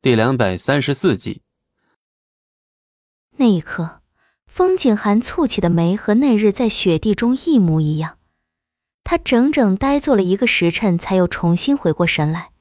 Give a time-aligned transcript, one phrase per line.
[0.00, 1.42] 第两百三十四集。
[3.38, 4.00] 那一刻，
[4.46, 8.18] 风景寒蹙起的眉和那日在雪地中一模一样。
[9.02, 12.52] 他整整呆坐了一个时辰，才又重新回过神来。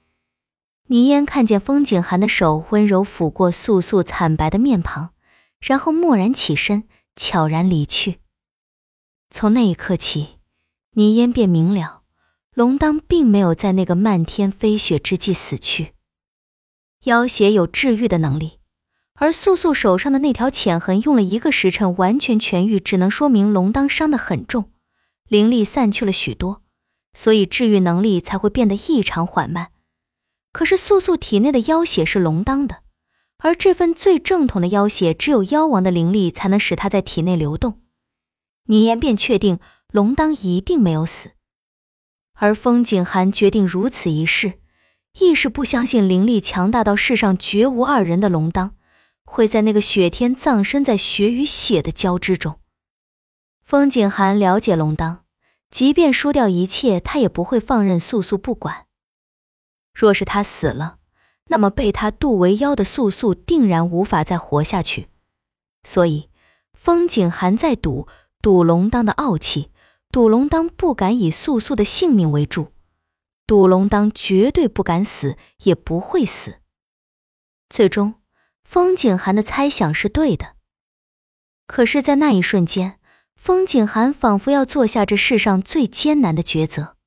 [0.87, 5.13] 倪烟看见风景寒的手温柔抚过素素惨白的面庞，
[5.59, 6.85] 然后蓦然起身，
[7.15, 8.19] 悄然离去。
[9.29, 10.39] 从那一刻起，
[10.93, 12.01] 倪烟便明了，
[12.55, 15.93] 龙当并没有在那个漫天飞雪之际死去。
[17.07, 18.59] 妖邪有治愈的能力，
[19.13, 24.71] 而素素手上的那条浅痕用了一个时辰完全痊愈，只能说明龙当伤得很重。
[25.29, 26.63] 灵力散去了许多，
[27.13, 29.69] 所以治愈能力才会变得异常缓慢。
[30.51, 32.83] 可是素素体内的妖血是龙当的，
[33.37, 37.81] 而这份最正统的妖血，只有妖王的灵力才能使它在体内流动。
[38.65, 39.59] 倪言便确定
[39.93, 41.31] 龙当一定没有死，
[42.33, 44.59] 而风景寒决定如此一试，
[45.19, 48.75] 亦是不相信灵力强大到世上绝无二人的龙当，
[49.25, 52.59] 会在那个雪天葬身在雪与血的交织中。
[53.63, 55.23] 风景寒了解龙当，
[55.69, 58.85] 即便输掉一切，他也不会放任素素不管。
[59.93, 60.97] 若是他死了，
[61.47, 65.07] 那么被他渡为妖的素素定然无法再活下去。
[65.83, 66.29] 所以，
[66.73, 68.07] 风景寒在赌
[68.41, 69.71] 赌龙当的傲气，
[70.11, 72.67] 赌龙当不敢以素素的性命为注，
[73.47, 76.59] 赌龙当绝对不敢死，也不会死。
[77.69, 78.21] 最终，
[78.63, 80.55] 风景寒的猜想是对的。
[81.65, 82.99] 可是，在那一瞬间。
[83.37, 86.97] 风景寒仿佛要做下这世上最艰难的抉择。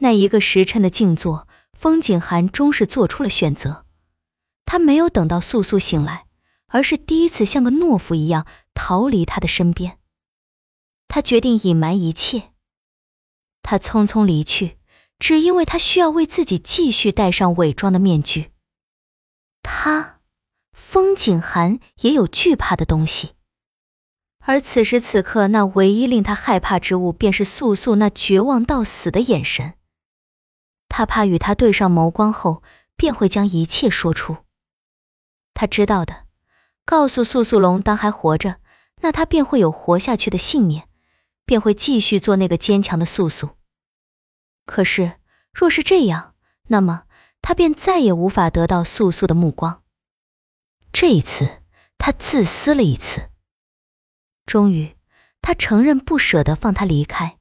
[0.00, 3.86] 那一个时辰的静坐，风景寒终是做出了选择。
[4.66, 6.26] 他没有等到素素醒来，
[6.66, 9.98] 而是第一次像个懦夫一样逃离他的身边。
[11.08, 12.52] 他决定隐瞒一切。
[13.62, 14.76] 他匆匆离去，
[15.22, 18.50] 只因为他需要为自己继续戴上伪装的面具。
[19.62, 20.18] 他，
[20.72, 23.34] 风景寒也有惧怕的东西。
[24.40, 29.74] 而此时此刻，那唯一令他害怕之物，便是素素那绝望到死的眼神。
[30.88, 32.64] 他怕与他对上眸光后，
[32.96, 34.38] 便会将一切说出。
[35.54, 36.24] 他知道的，
[36.84, 38.56] 告诉素素龙当还活着，
[39.02, 40.88] 那他便会有活下去的信念，
[41.46, 43.50] 便会继续做那个坚强的素素。
[44.64, 45.18] 可是，
[45.52, 46.34] 若是这样，
[46.68, 47.04] 那么
[47.40, 49.82] 他便再也无法得到素素的目光。
[50.92, 51.62] 这一次，
[51.98, 53.30] 他自私了一次。
[54.46, 54.96] 终于，
[55.40, 57.38] 他承认不舍得放他离开。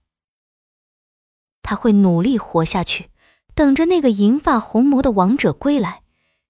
[1.61, 3.11] 他会努力活下去，
[3.53, 6.01] 等着那个银发红眸的王者归来，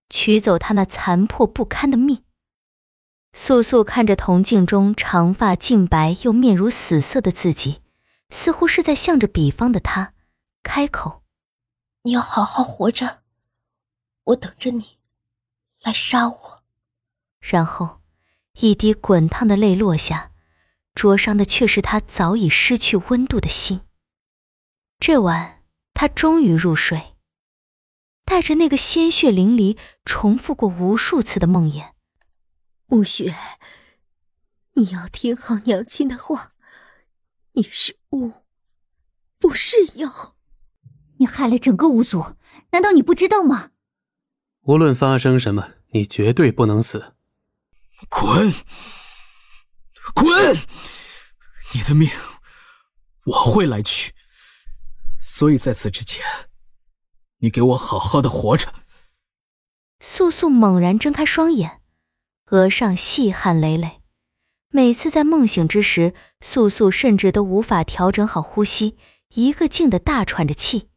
[0.09, 2.23] 取走他那残破不堪的命。
[3.33, 7.81] 素素看着铜镜中长发净白又面如死色的自己，
[8.29, 10.13] 似乎是在向着彼方的他
[10.63, 11.23] 开口
[12.03, 13.23] ：“你要好好活着，
[14.25, 14.97] 我等着你
[15.81, 16.63] 来杀我。”
[17.39, 18.01] 然后，
[18.53, 20.31] 一滴滚烫的泪落下。
[20.94, 23.81] 灼伤的却是他早已失去温度的心。
[25.00, 25.63] 这晚，
[25.94, 27.16] 他终于入睡，
[28.25, 31.94] 带着那个鲜血淋漓、重复过无数次的梦魇。
[32.88, 33.33] 暮雪，
[34.73, 36.53] 你要听好娘亲的话，
[37.53, 38.33] 你是巫，
[39.39, 40.35] 不是妖。
[41.31, 42.36] 你害了整个五族，
[42.72, 43.72] 难道你不知道吗？
[44.64, 47.14] 无论发生什么，你绝对不能死。
[48.09, 48.53] 滚！
[50.14, 50.28] 滚！
[51.74, 52.09] 你的命
[53.28, 54.14] 我会来取，
[55.24, 56.22] 所以在此之前，
[57.38, 58.74] 你给我好好的活着。
[60.02, 61.81] 素素猛然睁开双眼，
[62.48, 64.02] 额上细汗累累。
[64.68, 68.98] 每次在梦醒之时，素素甚至都无法调整好呼吸，
[69.30, 70.90] 一个劲的大喘着气。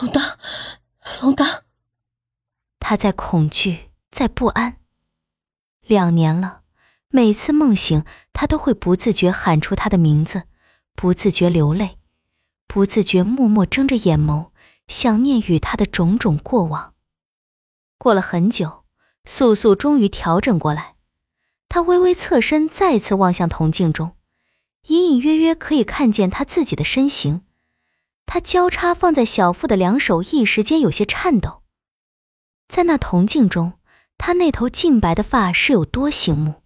[0.00, 0.38] 龙当，
[1.22, 1.62] 龙当，
[2.78, 4.78] 他在恐惧，在不安。
[5.82, 6.62] 两年了。
[7.08, 10.42] 每次梦醒，他都会不自觉喊出他的名字，
[10.94, 11.98] 不自觉流泪，
[12.66, 14.50] 不自觉默默睁着眼眸，
[14.88, 16.94] 想念与他的种种过往。
[17.96, 18.84] 过了很久，
[19.24, 20.96] 素素终于调整过来，
[21.68, 24.16] 她微微侧身，再次望向铜镜中，
[24.88, 27.45] 隐隐约约可以看见她自己的身形。
[28.26, 31.62] 他交叉放在小腹的两手一时间有些颤抖。
[32.68, 33.74] 在那铜镜中，
[34.18, 36.62] 他那头净白的发是有多醒目。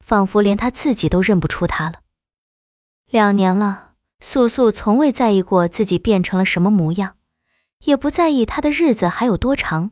[0.00, 2.00] 仿佛连他自己都认不出他了。
[3.10, 7.16] 两年了，素素从未在意过自己变成了什么模样，
[7.84, 9.90] 也不在意他的日子还有多长，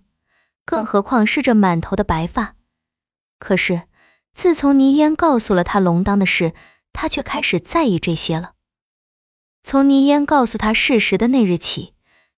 [0.65, 2.55] 更何况是这满头的白发。
[3.39, 3.83] 可是，
[4.33, 6.55] 自从倪烟告诉了他龙当的事，
[6.95, 8.55] 他却开始在意这些了。
[9.69, 11.93] 从倪烟告诉他事实的那日起，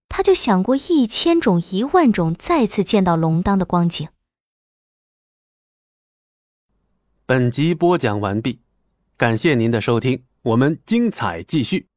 [0.07, 4.09] 他就想过一千种、一万种再次见到龙当的光景。
[7.27, 8.61] 本集播讲完毕，
[9.15, 11.88] 感谢您的收听，我们精彩继续。